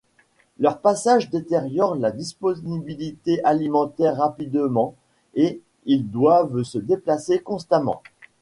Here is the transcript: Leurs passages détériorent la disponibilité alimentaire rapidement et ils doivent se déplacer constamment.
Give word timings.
Leurs 0.57 0.79
passages 0.79 1.29
détériorent 1.29 1.93
la 1.93 2.09
disponibilité 2.09 3.39
alimentaire 3.45 4.17
rapidement 4.17 4.95
et 5.35 5.61
ils 5.85 6.09
doivent 6.09 6.63
se 6.63 6.79
déplacer 6.79 7.37
constamment. 7.37 8.01